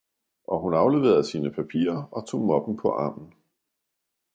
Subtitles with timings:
[0.47, 3.33] Og hun afleverede sine papirer og tog moppen på armen.